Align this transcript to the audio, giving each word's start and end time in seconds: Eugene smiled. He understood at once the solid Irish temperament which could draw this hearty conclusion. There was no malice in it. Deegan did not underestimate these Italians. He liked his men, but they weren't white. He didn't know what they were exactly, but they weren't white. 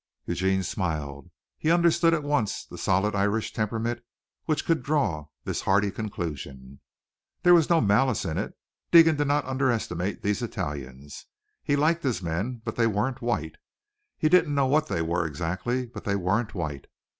Eugene 0.25 0.63
smiled. 0.63 1.29
He 1.59 1.69
understood 1.69 2.11
at 2.11 2.23
once 2.23 2.65
the 2.65 2.75
solid 2.79 3.13
Irish 3.13 3.53
temperament 3.53 4.01
which 4.45 4.65
could 4.65 4.81
draw 4.81 5.27
this 5.43 5.61
hearty 5.61 5.91
conclusion. 5.91 6.79
There 7.43 7.53
was 7.53 7.69
no 7.69 7.81
malice 7.81 8.25
in 8.25 8.39
it. 8.39 8.57
Deegan 8.91 9.15
did 9.15 9.27
not 9.27 9.45
underestimate 9.45 10.23
these 10.23 10.41
Italians. 10.41 11.27
He 11.61 11.75
liked 11.75 12.01
his 12.01 12.19
men, 12.19 12.63
but 12.65 12.77
they 12.77 12.87
weren't 12.87 13.21
white. 13.21 13.57
He 14.17 14.27
didn't 14.27 14.55
know 14.55 14.65
what 14.65 14.87
they 14.87 15.03
were 15.03 15.27
exactly, 15.27 15.85
but 15.85 16.03
they 16.03 16.15
weren't 16.15 16.55
white. 16.55 16.87